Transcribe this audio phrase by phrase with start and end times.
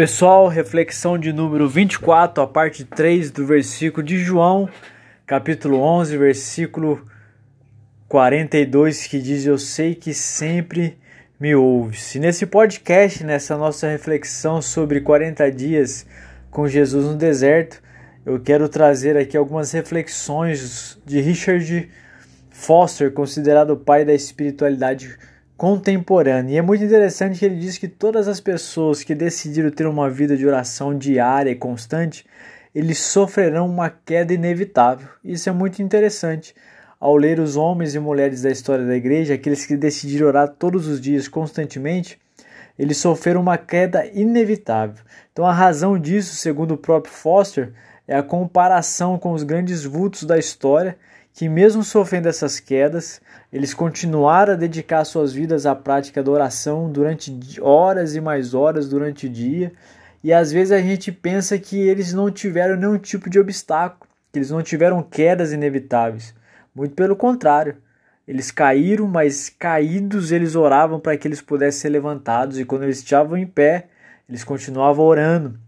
[0.00, 4.66] pessoal, reflexão de número 24, a parte 3 do versículo de João,
[5.26, 7.04] capítulo 11, versículo
[8.08, 10.96] 42, que diz: Eu sei que sempre
[11.38, 12.14] me ouves.
[12.14, 16.06] E nesse podcast, nessa nossa reflexão sobre 40 dias
[16.50, 17.82] com Jesus no deserto,
[18.24, 21.90] eu quero trazer aqui algumas reflexões de Richard
[22.48, 25.14] Foster, considerado o pai da espiritualidade
[25.60, 26.54] contemporânea.
[26.54, 30.08] E é muito interessante que ele diz que todas as pessoas que decidiram ter uma
[30.08, 32.24] vida de oração diária e constante,
[32.74, 35.06] eles sofrerão uma queda inevitável.
[35.22, 36.54] Isso é muito interessante.
[36.98, 40.86] Ao ler os homens e mulheres da história da igreja, aqueles que decidiram orar todos
[40.86, 42.18] os dias constantemente,
[42.78, 45.04] eles sofreram uma queda inevitável.
[45.30, 47.70] Então a razão disso, segundo o próprio Foster,
[48.08, 50.96] é a comparação com os grandes vultos da história
[51.40, 53.18] que, mesmo sofrendo essas quedas,
[53.50, 58.90] eles continuaram a dedicar suas vidas à prática da oração durante horas e mais horas
[58.90, 59.72] durante o dia.
[60.22, 64.38] E às vezes a gente pensa que eles não tiveram nenhum tipo de obstáculo, que
[64.38, 66.34] eles não tiveram quedas inevitáveis.
[66.74, 67.78] Muito pelo contrário,
[68.28, 72.98] eles caíram, mas caídos eles oravam para que eles pudessem ser levantados, e quando eles
[72.98, 73.86] estavam em pé,
[74.28, 75.58] eles continuavam orando.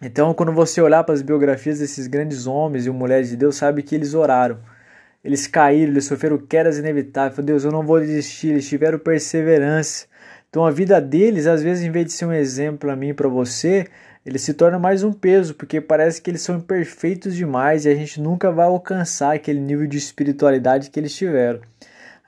[0.00, 3.82] Então, quando você olhar para as biografias desses grandes homens e mulheres de Deus, sabe
[3.82, 4.69] que eles oraram.
[5.24, 7.36] Eles caíram, eles sofreram quedas inevitáveis.
[7.36, 8.48] Falei, Deus, eu não vou desistir.
[8.48, 10.06] Eles tiveram perseverança.
[10.48, 13.14] Então a vida deles, às vezes, em vez de ser um exemplo para mim e
[13.14, 13.86] para você,
[14.26, 17.94] ele se torna mais um peso, porque parece que eles são imperfeitos demais e a
[17.94, 21.60] gente nunca vai alcançar aquele nível de espiritualidade que eles tiveram.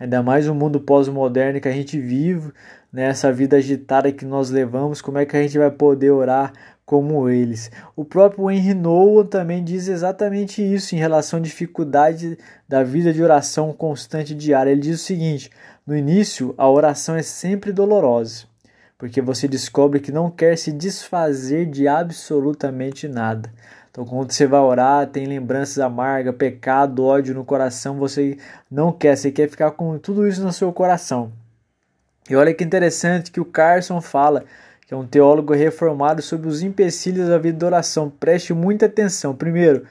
[0.03, 2.51] Ainda mais no mundo pós-moderno que a gente vive,
[2.93, 6.53] né, vida agitada que nós levamos, como é que a gente vai poder orar
[6.85, 7.71] como eles.
[7.95, 12.37] O próprio Henry Noah também diz exatamente isso em relação à dificuldade
[12.69, 14.73] da vida de oração constante diária.
[14.73, 15.53] Ele diz o seguinte:
[15.87, 18.47] no início, a oração é sempre dolorosa,
[18.99, 23.53] porque você descobre que não quer se desfazer de absolutamente nada.
[23.93, 28.39] Então, quando você vai orar, tem lembranças amargas, pecado, ódio no coração, você
[28.71, 31.31] não quer, você quer ficar com tudo isso no seu coração.
[32.29, 34.45] E olha que interessante que o Carson fala
[34.87, 38.09] que é um teólogo reformado sobre os empecilhos da vida de oração.
[38.09, 39.35] Preste muita atenção.
[39.35, 39.85] Primeiro,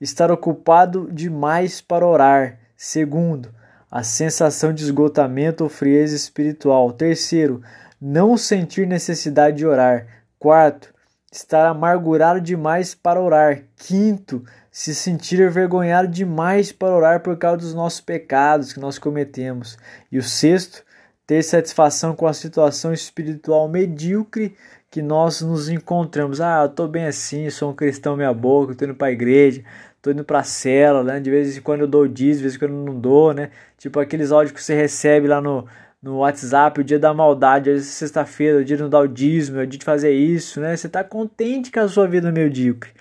[0.00, 2.60] estar ocupado demais para orar.
[2.76, 3.50] Segundo,
[3.90, 6.92] a sensação de esgotamento ou frieza espiritual.
[6.92, 7.60] Terceiro,
[8.00, 10.06] não sentir necessidade de orar.
[10.38, 10.94] Quarto,
[11.30, 13.62] estar amargurado demais para orar.
[13.76, 19.76] Quinto, se sentir envergonhado demais para orar por causa dos nossos pecados que nós cometemos.
[20.10, 20.84] E o sexto,
[21.26, 24.56] ter satisfação com a situação espiritual medíocre
[24.90, 26.40] que nós nos encontramos.
[26.40, 29.62] Ah, eu tô bem assim, sou um cristão meia boca, tô indo pra igreja,
[30.00, 31.20] tô indo pra célula, né?
[31.20, 33.50] De vez em quando eu dou dízimo, de vez em quando eu não dou, né?
[33.76, 35.66] Tipo aqueles áudios que você recebe lá no,
[36.02, 39.58] no WhatsApp, o dia da maldade, é sexta-feira, o dia de não dar o dízimo,
[39.58, 40.76] é o dia de fazer isso, né?
[40.76, 42.92] Você tá contente com a sua vida medíocre.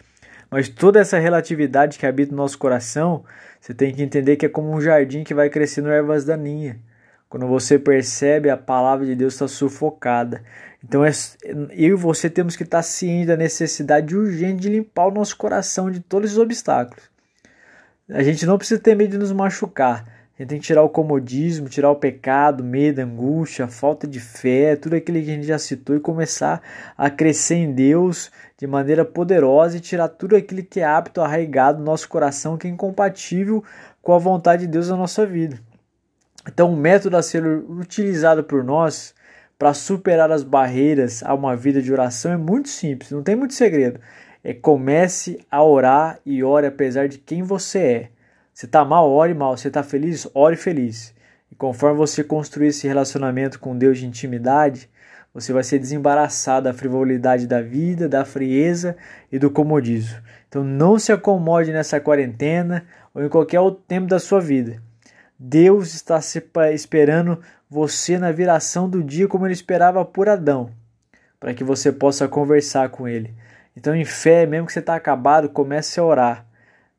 [0.50, 3.24] Mas toda essa relatividade que habita no nosso coração,
[3.59, 6.78] você tem que entender que é como um jardim que vai crescendo ervas daninhas.
[7.30, 10.41] Quando você percebe a palavra de Deus está sufocada.
[10.81, 11.12] Então é,
[11.72, 15.91] eu e você temos que estar cientes da necessidade urgente de limpar o nosso coração
[15.91, 17.03] de todos os obstáculos.
[18.09, 20.16] A gente não precisa ter medo de nos machucar.
[20.38, 24.75] A gente tem que tirar o comodismo, tirar o pecado, medo, angústia, falta de fé,
[24.75, 26.62] tudo aquilo que a gente já citou e começar
[26.96, 31.80] a crescer em Deus de maneira poderosa e tirar tudo aquilo que é apto, arraigado
[31.80, 33.64] no nosso coração, que é incompatível
[34.00, 35.59] com a vontade de Deus na nossa vida.
[36.48, 39.16] Então, o método a ser utilizado por nós
[39.58, 43.56] para superar as barreiras a uma vida de oração é muito simples, não tem muito
[43.56, 44.00] segredo.
[44.44, 48.16] É comece a orar e ore apesar de quem você é.
[48.57, 49.56] Você está mal, ore mal.
[49.56, 51.13] Você está feliz, ore feliz.
[51.51, 54.90] E conforme você construir esse relacionamento com Deus de intimidade,
[55.31, 58.97] você vai ser desembaraçado da frivolidade da vida, da frieza
[59.31, 60.19] e do comodismo.
[60.50, 64.81] Então não se acomode nessa quarentena ou em qualquer outro tempo da sua vida.
[65.38, 66.19] Deus está
[66.74, 67.39] esperando
[67.69, 70.72] você na viração do dia como ele esperava por Adão,
[71.39, 73.36] para que você possa conversar com ele.
[73.75, 76.48] Então, em fé, mesmo que você está acabado, comece a orar.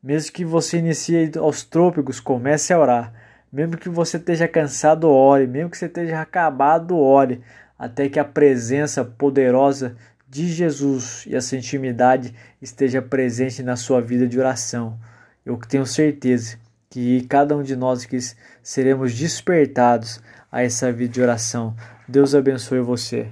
[0.01, 3.13] Mesmo que você inicie aos trópicos, comece a orar.
[3.51, 5.47] Mesmo que você esteja cansado, ore.
[5.47, 7.41] Mesmo que você esteja acabado, ore.
[7.77, 9.95] Até que a presença poderosa
[10.27, 14.97] de Jesus e essa intimidade esteja presente na sua vida de oração.
[15.45, 16.57] Eu tenho certeza
[16.89, 18.17] que cada um de nós que
[18.61, 21.75] seremos despertados a essa vida de oração.
[22.07, 23.27] Deus abençoe você.